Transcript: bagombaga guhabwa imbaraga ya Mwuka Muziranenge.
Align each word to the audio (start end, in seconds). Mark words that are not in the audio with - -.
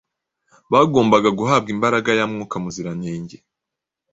bagombaga 0.71 1.29
guhabwa 1.39 1.69
imbaraga 1.75 2.09
ya 2.19 2.25
Mwuka 2.31 2.55
Muziranenge. 2.63 3.37